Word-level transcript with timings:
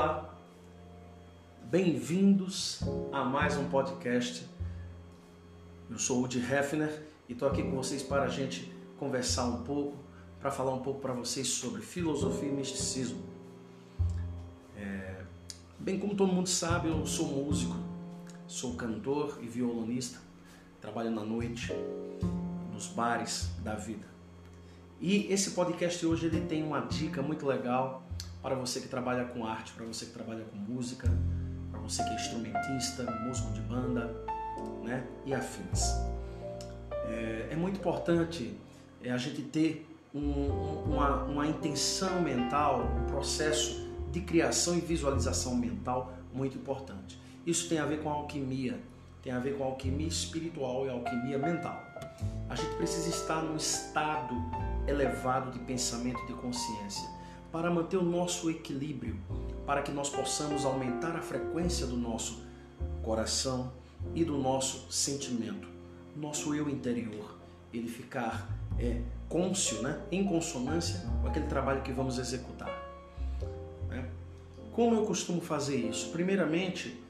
Olá, 0.00 0.34
bem-vindos 1.64 2.80
a 3.12 3.22
mais 3.22 3.58
um 3.58 3.68
podcast. 3.68 4.48
Eu 5.90 5.98
sou 5.98 6.20
o 6.20 6.22
Udi 6.22 6.38
Hefner 6.38 7.04
e 7.28 7.34
estou 7.34 7.46
aqui 7.46 7.62
com 7.62 7.72
vocês 7.72 8.02
para 8.02 8.22
a 8.22 8.28
gente 8.28 8.74
conversar 8.98 9.44
um 9.44 9.62
pouco, 9.62 9.98
para 10.40 10.50
falar 10.50 10.72
um 10.72 10.78
pouco 10.78 11.00
para 11.00 11.12
vocês 11.12 11.48
sobre 11.48 11.82
filosofia 11.82 12.48
e 12.48 12.52
misticismo. 12.52 13.22
É, 14.74 15.22
bem 15.78 15.98
como 15.98 16.14
todo 16.14 16.32
mundo 16.32 16.48
sabe, 16.48 16.88
eu 16.88 17.04
sou 17.04 17.26
músico, 17.26 17.76
sou 18.46 18.76
cantor 18.76 19.38
e 19.42 19.46
violonista, 19.46 20.18
trabalho 20.80 21.10
na 21.10 21.26
noite, 21.26 21.74
nos 22.72 22.86
bares 22.86 23.50
da 23.62 23.74
vida. 23.74 24.06
E 24.98 25.30
esse 25.30 25.50
podcast 25.50 26.06
hoje 26.06 26.24
ele 26.24 26.40
tem 26.46 26.62
uma 26.62 26.80
dica 26.80 27.20
muito 27.20 27.44
legal 27.44 28.02
para 28.42 28.54
você 28.54 28.80
que 28.80 28.88
trabalha 28.88 29.24
com 29.24 29.46
arte, 29.46 29.72
para 29.72 29.84
você 29.84 30.06
que 30.06 30.12
trabalha 30.12 30.44
com 30.44 30.56
música, 30.56 31.10
para 31.70 31.80
você 31.80 32.02
que 32.02 32.10
é 32.10 32.14
instrumentista, 32.14 33.02
músico 33.26 33.52
de 33.52 33.60
banda, 33.60 34.14
né, 34.82 35.06
e 35.26 35.34
afins. 35.34 35.94
É, 37.06 37.48
é 37.50 37.56
muito 37.56 37.78
importante 37.78 38.56
é, 39.02 39.10
a 39.10 39.18
gente 39.18 39.42
ter 39.42 39.86
um, 40.14 40.48
uma, 40.86 41.24
uma 41.24 41.46
intenção 41.46 42.20
mental, 42.22 42.84
um 43.02 43.10
processo 43.10 43.88
de 44.10 44.20
criação 44.20 44.76
e 44.76 44.80
visualização 44.80 45.54
mental 45.54 46.12
muito 46.32 46.56
importante. 46.56 47.20
Isso 47.46 47.68
tem 47.68 47.78
a 47.78 47.86
ver 47.86 48.02
com 48.02 48.10
a 48.10 48.12
alquimia, 48.12 48.78
tem 49.22 49.32
a 49.32 49.38
ver 49.38 49.56
com 49.56 49.64
a 49.64 49.66
alquimia 49.66 50.08
espiritual 50.08 50.86
e 50.86 50.90
alquimia 50.90 51.38
mental. 51.38 51.84
A 52.48 52.54
gente 52.54 52.74
precisa 52.76 53.08
estar 53.08 53.42
num 53.42 53.56
estado 53.56 54.34
elevado 54.86 55.52
de 55.52 55.58
pensamento 55.60 56.20
e 56.24 56.26
de 56.26 56.34
consciência 56.34 57.19
para 57.52 57.70
manter 57.70 57.96
o 57.96 58.02
nosso 58.02 58.50
equilíbrio, 58.50 59.16
para 59.66 59.82
que 59.82 59.90
nós 59.90 60.08
possamos 60.08 60.64
aumentar 60.64 61.16
a 61.16 61.22
frequência 61.22 61.86
do 61.86 61.96
nosso 61.96 62.42
coração 63.02 63.72
e 64.14 64.24
do 64.24 64.38
nosso 64.38 64.90
sentimento, 64.90 65.68
nosso 66.16 66.54
eu 66.54 66.68
interior, 66.68 67.36
ele 67.72 67.88
ficar 67.88 68.48
é, 68.78 69.00
côncio, 69.28 69.82
né, 69.82 70.00
em 70.10 70.24
consonância 70.24 71.06
com 71.20 71.28
aquele 71.28 71.46
trabalho 71.46 71.82
que 71.82 71.92
vamos 71.92 72.18
executar. 72.18 72.70
Né? 73.88 74.08
Como 74.72 74.94
eu 74.94 75.04
costumo 75.04 75.40
fazer 75.40 75.76
isso? 75.76 76.10
Primeiramente, 76.10 77.00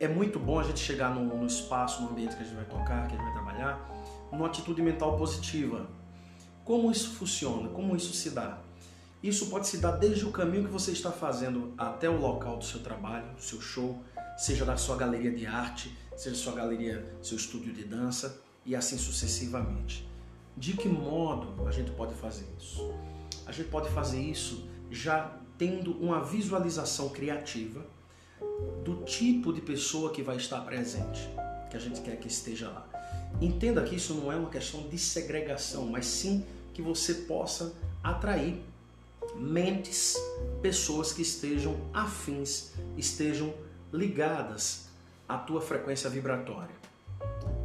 é 0.00 0.06
muito 0.06 0.38
bom 0.38 0.60
a 0.60 0.62
gente 0.62 0.80
chegar 0.80 1.14
no, 1.14 1.24
no 1.24 1.46
espaço, 1.46 2.02
no 2.02 2.10
ambiente 2.10 2.36
que 2.36 2.42
a 2.42 2.44
gente 2.44 2.54
vai 2.54 2.64
tocar, 2.64 3.06
que 3.08 3.14
a 3.14 3.16
gente 3.16 3.24
vai 3.24 3.32
trabalhar, 3.32 3.90
numa 4.30 4.46
atitude 4.46 4.82
mental 4.82 5.16
positiva, 5.16 5.88
como 6.64 6.90
isso 6.90 7.10
funciona? 7.12 7.68
Como 7.70 7.96
isso 7.96 8.12
se 8.12 8.30
dá? 8.30 8.58
Isso 9.22 9.46
pode 9.46 9.66
se 9.66 9.78
dar 9.78 9.92
desde 9.92 10.24
o 10.24 10.30
caminho 10.30 10.64
que 10.64 10.70
você 10.70 10.92
está 10.92 11.10
fazendo 11.10 11.74
até 11.76 12.08
o 12.08 12.20
local 12.20 12.56
do 12.56 12.64
seu 12.64 12.80
trabalho, 12.80 13.34
do 13.34 13.42
seu 13.42 13.60
show, 13.60 14.00
seja 14.36 14.64
da 14.64 14.76
sua 14.76 14.96
galeria 14.96 15.32
de 15.32 15.44
arte, 15.44 15.96
seja 16.16 16.36
sua 16.36 16.54
galeria, 16.54 17.04
seu 17.20 17.36
estúdio 17.36 17.72
de 17.72 17.82
dança 17.82 18.40
e 18.64 18.76
assim 18.76 18.96
sucessivamente. 18.96 20.08
De 20.56 20.74
que 20.74 20.88
modo 20.88 21.66
a 21.66 21.72
gente 21.72 21.90
pode 21.90 22.14
fazer 22.14 22.46
isso? 22.58 22.94
A 23.44 23.50
gente 23.50 23.68
pode 23.68 23.88
fazer 23.90 24.20
isso 24.20 24.68
já 24.90 25.36
tendo 25.56 25.92
uma 26.00 26.22
visualização 26.22 27.08
criativa 27.08 27.84
do 28.84 29.02
tipo 29.04 29.52
de 29.52 29.60
pessoa 29.60 30.12
que 30.12 30.22
vai 30.22 30.36
estar 30.36 30.60
presente, 30.60 31.28
que 31.70 31.76
a 31.76 31.80
gente 31.80 32.00
quer 32.00 32.16
que 32.16 32.28
esteja 32.28 32.68
lá. 32.68 32.88
Entenda 33.40 33.82
que 33.82 33.96
isso 33.96 34.14
não 34.14 34.32
é 34.32 34.36
uma 34.36 34.48
questão 34.48 34.88
de 34.88 34.96
segregação, 34.96 35.86
mas 35.86 36.06
sim 36.06 36.44
que 36.72 36.80
você 36.80 37.14
possa 37.14 37.74
atrair 38.02 38.62
mentes, 39.38 40.16
pessoas 40.60 41.12
que 41.12 41.22
estejam 41.22 41.76
afins, 41.92 42.72
estejam 42.96 43.54
ligadas 43.92 44.88
à 45.28 45.38
tua 45.38 45.60
frequência 45.60 46.10
vibratória. 46.10 46.74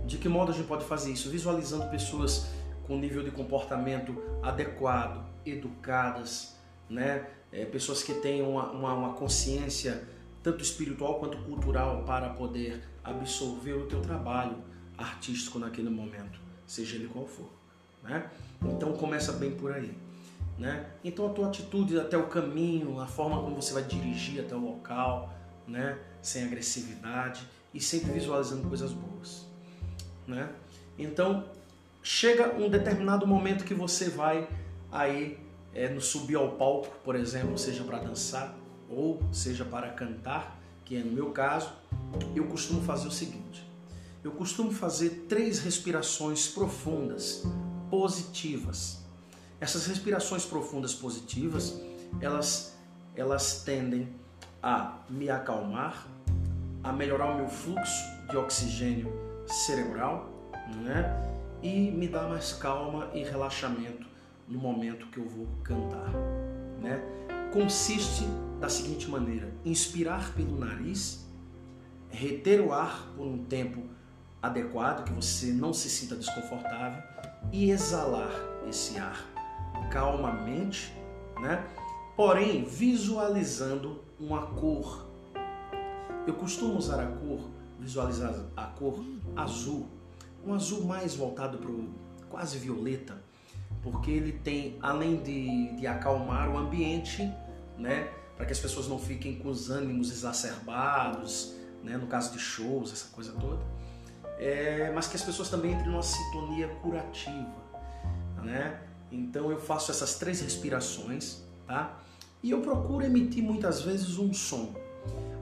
De 0.05 0.17
que 0.17 0.29
modo 0.29 0.51
a 0.51 0.55
gente 0.55 0.67
pode 0.67 0.85
fazer 0.85 1.11
isso? 1.11 1.29
Visualizando 1.29 1.89
pessoas 1.89 2.47
com 2.85 2.97
nível 2.97 3.23
de 3.23 3.31
comportamento 3.31 4.21
adequado, 4.41 5.25
educadas, 5.45 6.55
né? 6.89 7.27
É, 7.51 7.65
pessoas 7.65 8.01
que 8.01 8.13
tenham 8.15 8.51
uma, 8.51 8.71
uma, 8.71 8.93
uma 8.93 9.13
consciência 9.13 10.07
tanto 10.41 10.63
espiritual 10.63 11.19
quanto 11.19 11.37
cultural 11.37 12.03
para 12.03 12.29
poder 12.29 12.83
absorver 13.03 13.73
o 13.73 13.85
teu 13.85 14.01
trabalho 14.01 14.57
artístico 14.97 15.59
naquele 15.59 15.89
momento, 15.89 16.39
seja 16.67 16.95
ele 16.95 17.07
qual 17.07 17.25
for. 17.25 17.49
Né? 18.03 18.29
Então 18.63 18.93
começa 18.93 19.31
bem 19.33 19.51
por 19.51 19.71
aí. 19.71 19.95
Né? 20.57 20.85
Então 21.03 21.27
a 21.27 21.29
tua 21.29 21.47
atitude 21.47 21.99
até 21.99 22.17
o 22.17 22.27
caminho, 22.27 22.99
a 22.99 23.07
forma 23.07 23.41
como 23.41 23.55
você 23.61 23.73
vai 23.73 23.83
dirigir 23.83 24.39
até 24.39 24.55
o 24.55 24.59
local, 24.59 25.33
né? 25.67 25.97
sem 26.21 26.43
agressividade 26.43 27.47
e 27.73 27.81
sempre 27.81 28.11
visualizando 28.11 28.67
coisas 28.67 28.91
boas. 28.93 29.47
Né? 30.27 30.49
Então 30.97 31.45
chega 32.01 32.53
um 32.55 32.69
determinado 32.69 33.25
momento 33.25 33.65
que 33.65 33.73
você 33.73 34.09
vai 34.09 34.47
aí 34.91 35.39
é, 35.73 35.89
no 35.89 35.99
subir 35.99 36.35
ao 36.35 36.51
palco, 36.51 36.95
por 37.03 37.15
exemplo, 37.15 37.57
seja 37.57 37.83
para 37.83 37.97
dançar 37.97 38.55
ou 38.89 39.21
seja 39.31 39.65
para 39.65 39.89
cantar, 39.89 40.59
que 40.85 40.95
é 40.95 40.99
no 40.99 41.11
meu 41.11 41.31
caso, 41.31 41.71
eu 42.35 42.45
costumo 42.45 42.81
fazer 42.81 43.07
o 43.07 43.11
seguinte: 43.11 43.67
eu 44.23 44.31
costumo 44.31 44.71
fazer 44.71 45.25
três 45.27 45.59
respirações 45.59 46.47
profundas 46.47 47.43
positivas. 47.89 49.02
Essas 49.63 49.87
respirações 49.87 50.43
profundas 50.43 50.93
positivas, 50.93 51.79
elas, 52.19 52.77
elas 53.15 53.63
tendem 53.63 54.09
a 54.61 54.99
me 55.09 55.29
acalmar, 55.29 56.05
a 56.83 56.91
melhorar 56.91 57.33
o 57.33 57.37
meu 57.37 57.47
fluxo 57.47 58.03
de 58.29 58.35
oxigênio 58.35 59.09
cerebral, 59.47 60.29
né? 60.83 61.05
E 61.61 61.89
me 61.91 62.09
dar 62.09 62.27
mais 62.27 62.51
calma 62.51 63.09
e 63.13 63.23
relaxamento 63.23 64.05
no 64.49 64.59
momento 64.59 65.07
que 65.07 65.19
eu 65.19 65.29
vou 65.29 65.47
cantar, 65.63 66.11
né? 66.81 67.01
Consiste 67.53 68.25
da 68.59 68.67
seguinte 68.67 69.09
maneira: 69.09 69.49
inspirar 69.63 70.33
pelo 70.33 70.59
nariz, 70.59 71.25
reter 72.09 72.59
o 72.59 72.73
ar 72.73 73.07
por 73.15 73.25
um 73.25 73.45
tempo 73.45 73.81
adequado, 74.41 75.05
que 75.05 75.13
você 75.13 75.53
não 75.53 75.71
se 75.71 75.89
sinta 75.89 76.17
desconfortável 76.17 77.01
e 77.49 77.71
exalar 77.71 78.29
esse 78.67 78.97
ar 78.97 79.32
calmamente, 79.93 80.91
né? 81.39 81.63
Porém, 82.17 82.65
visualizando 82.65 84.03
uma 84.19 84.47
cor. 84.47 85.05
Eu 86.25 86.33
costumo 86.33 86.75
usar 86.75 86.99
a 86.99 87.05
cor, 87.05 87.47
visualizar 87.79 88.33
a 88.57 88.63
cor 88.63 89.05
azul, 89.35 89.87
um 90.43 90.53
azul 90.53 90.83
mais 90.85 91.15
voltado 91.15 91.59
para 91.59 91.69
o 91.69 91.93
quase 92.27 92.57
violeta, 92.57 93.21
porque 93.83 94.09
ele 94.09 94.31
tem, 94.31 94.79
além 94.81 95.21
de, 95.21 95.75
de 95.75 95.85
acalmar 95.85 96.49
o 96.49 96.57
ambiente, 96.57 97.31
né? 97.77 98.11
Para 98.35 98.47
que 98.47 98.51
as 98.51 98.59
pessoas 98.59 98.87
não 98.87 98.97
fiquem 98.97 99.35
com 99.35 99.49
os 99.49 99.69
ânimos 99.69 100.11
exacerbados, 100.11 101.55
né? 101.83 101.97
No 101.97 102.07
caso 102.07 102.33
de 102.33 102.39
shows, 102.39 102.91
essa 102.91 103.13
coisa 103.13 103.31
toda 103.33 103.61
é, 104.43 104.91
mas 104.93 105.07
que 105.07 105.15
as 105.15 105.21
pessoas 105.21 105.49
também 105.49 105.71
entrem 105.71 105.89
numa 105.89 106.03
sintonia 106.03 106.67
curativa, 106.81 107.55
né? 108.43 108.79
Então 109.13 109.51
eu 109.51 109.59
faço 109.59 109.91
essas 109.91 110.15
três 110.15 110.41
respirações, 110.41 111.43
tá? 111.67 112.01
E 112.41 112.49
eu 112.51 112.61
procuro 112.61 113.05
emitir 113.05 113.43
muitas 113.43 113.81
vezes 113.81 114.17
um 114.17 114.33
som. 114.33 114.73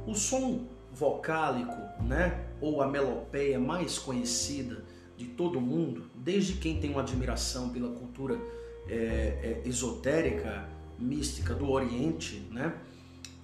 O 0.06 0.14
som 0.14 0.66
vocálico, 0.92 1.78
né? 2.04 2.46
Ou 2.60 2.82
a 2.82 2.88
melopeia 2.88 3.60
mais 3.60 3.98
conhecida 3.98 4.84
de 5.18 5.26
todo 5.26 5.62
mundo, 5.62 6.10
desde 6.16 6.54
quem 6.54 6.80
tem 6.80 6.92
uma 6.92 7.02
admiração 7.02 7.70
pela 7.70 7.90
cultura 7.90 8.38
é, 8.88 9.62
é, 9.64 9.68
esotérica, 9.68 10.68
mística 11.00 11.54
do 11.56 11.70
Oriente, 11.70 12.48
né? 12.52 12.76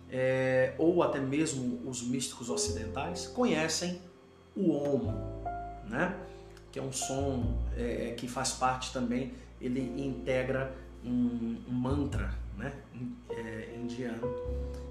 É, 0.10 0.74
ou 0.78 1.04
até 1.04 1.20
mesmo 1.20 1.82
os 1.86 2.02
místicos 2.02 2.50
ocidentais, 2.50 3.28
conhecem 3.28 4.02
o 4.56 4.72
Om, 4.72 5.14
né? 5.90 6.16
Que 6.78 6.80
é 6.80 6.84
um 6.84 6.92
som 6.92 7.58
é, 7.76 8.14
que 8.16 8.28
faz 8.28 8.52
parte 8.52 8.94
também, 8.94 9.34
ele 9.60 9.82
integra 10.00 10.76
um, 11.04 11.58
um 11.68 11.74
mantra 11.74 12.36
né? 12.56 12.72
É, 13.32 13.76
indiano, 13.76 14.22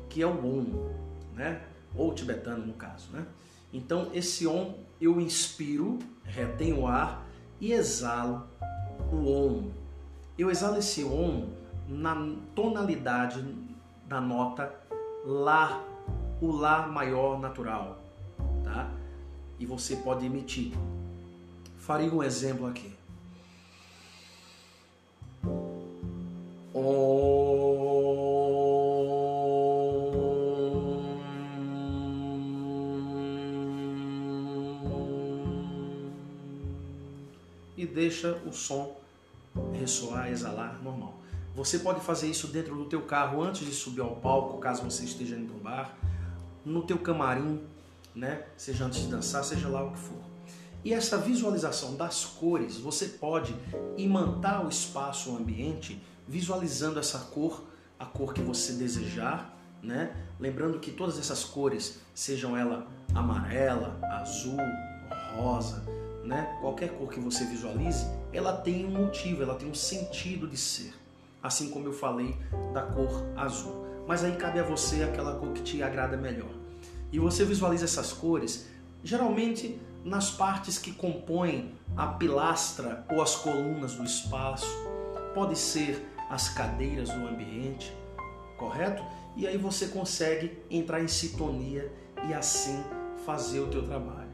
que 0.09 0.21
é 0.21 0.27
o 0.27 0.31
Om, 0.31 0.91
né? 1.37 1.63
ou 1.95 2.13
tibetano 2.13 2.67
no 2.67 2.73
caso. 2.73 3.13
Né? 3.13 3.25
Então 3.73 4.11
esse 4.13 4.49
Om 4.49 4.75
eu 5.01 5.21
inspiro, 5.21 6.01
retenho 6.25 6.81
o 6.81 6.87
ar 6.89 7.25
e 7.61 7.73
exalo 7.73 8.49
o 9.13 9.31
Om. 9.31 9.71
Eu 10.37 10.51
exalo 10.51 10.79
esse 10.79 11.05
Om 11.05 11.51
na 11.89 12.35
tonalidade 12.57 13.45
da 14.09 14.21
nota 14.21 14.75
Lá, 15.25 15.85
o 16.41 16.51
Lá 16.51 16.89
maior 16.89 17.39
natural. 17.39 18.01
Tá? 18.65 18.91
e 19.59 19.67
você 19.67 19.97
pode 19.97 20.27
emitir 20.27 20.73
faria 21.87 22.13
um 22.13 22.21
exemplo 22.21 22.67
aqui. 22.67 22.93
E 37.77 37.87
deixa 37.87 38.33
o 38.45 38.53
som 38.53 38.97
ressoar, 39.73 40.29
exalar 40.33 40.83
normal. 40.83 41.15
Você 41.55 41.79
pode 41.79 42.01
fazer 42.01 42.27
isso 42.27 42.49
dentro 42.49 42.75
do 42.75 42.87
teu 42.87 43.03
carro 43.03 43.45
antes 43.45 43.65
de 43.65 43.73
subir 43.73 44.01
ao 44.01 44.17
palco, 44.17 44.59
caso 44.59 44.83
você 44.83 45.05
esteja 45.05 45.37
indo 45.37 45.47
para 45.47 45.57
um 45.57 45.61
bar, 45.61 45.97
no 46.65 46.83
teu 46.83 46.99
camarim, 46.99 47.63
né? 48.13 48.45
Seja 48.57 48.87
antes 48.87 49.03
de 49.03 49.07
dançar, 49.07 49.45
seja 49.45 49.69
lá 49.69 49.85
o 49.85 49.93
que 49.93 49.99
for. 50.01 50.36
E 50.87 50.95
essa 50.95 51.19
visualização 51.19 51.97
das 51.97 52.25
cores, 52.25 52.77
você 52.77 53.07
pode 53.07 53.53
imantar 53.97 54.65
o 54.65 54.69
espaço, 54.69 55.33
o 55.33 55.37
ambiente, 55.37 56.01
visualizando 56.29 57.01
essa 57.01 57.19
cor, 57.19 57.65
a 57.99 58.05
cor 58.05 58.33
que 58.33 58.41
você 58.41 58.75
desejar, 58.75 59.53
né? 59.83 60.15
Lembrando 60.39 60.79
que 60.79 60.93
todas 60.93 61.19
essas 61.19 61.43
cores, 61.43 61.99
sejam 62.15 62.57
ela 62.57 62.87
amarela, 63.13 63.99
azul, 64.13 64.57
rosa, 65.35 65.83
né? 66.23 66.57
Qualquer 66.61 66.91
cor 66.91 67.11
que 67.11 67.19
você 67.19 67.45
visualize, 67.47 68.07
ela 68.33 68.53
tem 68.53 68.87
um 68.87 68.93
motivo, 68.93 69.43
ela 69.43 69.57
tem 69.57 69.69
um 69.69 69.75
sentido 69.75 70.47
de 70.47 70.57
ser. 70.57 70.95
Assim 71.43 71.69
como 71.71 71.87
eu 71.87 71.93
falei 71.93 72.39
da 72.73 72.83
cor 72.83 73.25
azul. 73.37 73.85
Mas 74.07 74.23
aí 74.23 74.37
cabe 74.37 74.61
a 74.61 74.63
você 74.63 75.03
aquela 75.03 75.35
cor 75.35 75.53
que 75.53 75.63
te 75.63 75.83
agrada 75.83 76.17
melhor. 76.17 76.55
E 77.11 77.19
você 77.19 77.45
visualiza 77.45 77.87
essas 77.87 78.13
cores, 78.13 78.69
geralmente 79.07 79.81
nas 80.05 80.31
partes 80.33 80.79
que 80.79 80.93
compõem 80.93 81.73
a 81.97 82.09
pilastra 82.09 83.07
ou 83.09 83.23
as 83.23 83.37
colunas 83.37 83.95
do 83.95 84.05
espaço, 84.05 84.67
pode 85.33 85.57
ser 85.57 86.05
as 86.29 86.49
cadeiras 86.49 87.09
do 87.11 87.27
ambiente, 87.27 87.93
correto? 88.59 89.03
E 89.37 89.47
aí 89.47 89.57
você 89.57 89.87
consegue 89.89 90.59
entrar 90.69 91.01
em 91.01 91.07
sintonia 91.07 91.93
e 92.29 92.35
assim 92.35 92.83
fazer 93.25 93.61
o 93.61 93.69
teu 93.69 93.85
trabalho. 93.85 94.29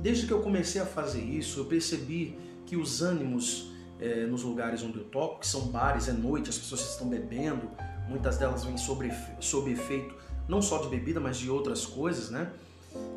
Desde 0.00 0.26
que 0.26 0.32
eu 0.32 0.42
comecei 0.42 0.80
a 0.80 0.86
fazer 0.86 1.22
isso, 1.22 1.58
eu 1.58 1.64
percebi 1.64 2.38
que 2.66 2.76
os 2.76 3.02
ânimos 3.02 3.72
é, 3.98 4.26
nos 4.26 4.44
lugares 4.44 4.82
onde 4.82 4.98
eu 4.98 5.04
toco, 5.04 5.40
que 5.40 5.46
são 5.46 5.62
bares, 5.62 6.08
é 6.08 6.12
noite, 6.12 6.50
as 6.50 6.58
pessoas 6.58 6.88
estão 6.88 7.08
bebendo, 7.08 7.68
muitas 8.08 8.36
delas 8.36 8.64
vêm 8.64 8.76
sob, 8.76 9.10
sob 9.40 9.72
efeito 9.72 10.14
não 10.46 10.60
só 10.62 10.78
de 10.78 10.88
bebida, 10.88 11.18
mas 11.18 11.38
de 11.38 11.50
outras 11.50 11.86
coisas, 11.86 12.30
né? 12.30 12.52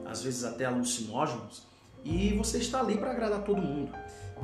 Às 0.06 0.24
vezes 0.24 0.44
até 0.44 0.66
alucinógenos 0.66 1.64
e 2.04 2.34
você 2.34 2.58
está 2.58 2.80
ali 2.80 2.98
para 2.98 3.12
agradar 3.12 3.44
todo 3.44 3.62
mundo. 3.62 3.92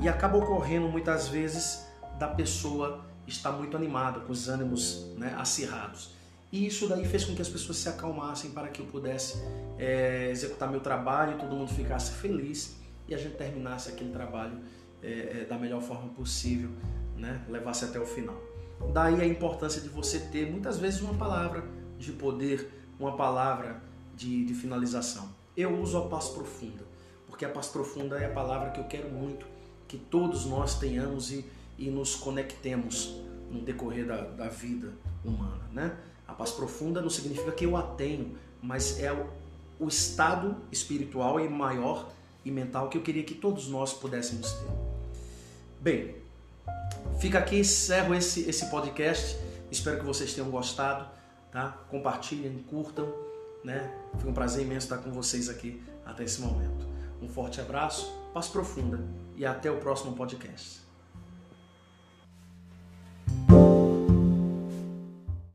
E 0.01 0.09
acaba 0.09 0.37
ocorrendo 0.37 0.87
muitas 0.87 1.27
vezes 1.27 1.85
da 2.19 2.27
pessoa 2.27 3.05
estar 3.25 3.51
muito 3.51 3.77
animada, 3.77 4.19
com 4.19 4.31
os 4.31 4.49
ânimos 4.49 5.05
né, 5.17 5.33
acirrados. 5.37 6.11
E 6.51 6.67
isso 6.67 6.87
daí 6.87 7.05
fez 7.05 7.25
com 7.25 7.33
que 7.33 7.41
as 7.41 7.49
pessoas 7.49 7.77
se 7.77 7.89
acalmassem 7.89 8.51
para 8.51 8.67
que 8.67 8.81
eu 8.81 8.85
pudesse 8.85 9.41
é, 9.79 10.29
executar 10.29 10.69
meu 10.69 10.81
trabalho, 10.81 11.37
todo 11.37 11.55
mundo 11.55 11.73
ficasse 11.73 12.11
feliz 12.11 12.75
e 13.07 13.15
a 13.15 13.17
gente 13.17 13.35
terminasse 13.35 13.89
aquele 13.89 14.11
trabalho 14.11 14.59
é, 15.01 15.45
da 15.49 15.57
melhor 15.57 15.81
forma 15.81 16.09
possível, 16.09 16.69
né? 17.17 17.41
levasse 17.49 17.85
até 17.85 17.99
o 17.99 18.05
final. 18.05 18.39
Daí 18.93 19.21
a 19.21 19.25
importância 19.25 19.81
de 19.81 19.89
você 19.89 20.19
ter 20.19 20.51
muitas 20.51 20.77
vezes 20.77 21.01
uma 21.01 21.13
palavra 21.13 21.63
de 21.97 22.11
poder, 22.11 22.69
uma 22.99 23.15
palavra 23.15 23.81
de, 24.13 24.45
de 24.45 24.53
finalização. 24.53 25.29
Eu 25.55 25.79
uso 25.79 25.97
a 25.97 26.07
paz 26.07 26.29
profunda 26.29 26.93
porque 27.33 27.45
a 27.45 27.49
paz 27.49 27.65
profunda 27.65 28.19
é 28.19 28.27
a 28.27 28.29
palavra 28.29 28.69
que 28.69 28.79
eu 28.79 28.83
quero 28.83 29.09
muito 29.09 29.43
que 29.87 29.97
todos 29.97 30.45
nós 30.45 30.77
tenhamos 30.77 31.31
e, 31.31 31.43
e 31.79 31.89
nos 31.89 32.15
conectemos 32.15 33.19
no 33.49 33.59
decorrer 33.61 34.05
da, 34.05 34.21
da 34.21 34.47
vida 34.49 34.93
humana. 35.25 35.63
Né? 35.71 35.97
A 36.27 36.33
paz 36.33 36.51
profunda 36.51 37.01
não 37.01 37.09
significa 37.09 37.51
que 37.51 37.65
eu 37.65 37.75
a 37.75 37.81
tenho, 37.81 38.37
mas 38.61 38.99
é 38.99 39.11
o, 39.11 39.27
o 39.79 39.87
estado 39.87 40.57
espiritual 40.71 41.39
e 41.39 41.49
maior 41.49 42.07
e 42.45 42.51
mental 42.51 42.87
que 42.87 42.99
eu 42.99 43.01
queria 43.01 43.23
que 43.23 43.33
todos 43.33 43.67
nós 43.67 43.93
pudéssemos 43.93 44.51
ter. 44.51 44.69
Bem, 45.81 46.15
fica 47.19 47.39
aqui, 47.39 47.61
encerro 47.61 48.13
esse, 48.13 48.47
esse 48.47 48.67
podcast. 48.67 49.37
Espero 49.71 49.97
que 49.97 50.05
vocês 50.05 50.35
tenham 50.35 50.51
gostado. 50.51 51.09
Tá? 51.51 51.69
Compartilhem, 51.89 52.63
curtam. 52.69 53.11
Né? 53.63 53.91
Foi 54.19 54.29
um 54.29 54.33
prazer 54.33 54.65
imenso 54.65 54.85
estar 54.85 54.97
com 54.97 55.11
vocês 55.11 55.49
aqui 55.49 55.81
até 56.05 56.23
esse 56.23 56.41
momento. 56.41 56.85
Um 57.21 57.29
forte 57.29 57.61
abraço, 57.61 58.11
paz 58.33 58.47
profunda 58.47 58.99
e 59.35 59.45
até 59.45 59.71
o 59.71 59.77
próximo 59.77 60.13
podcast. 60.13 60.82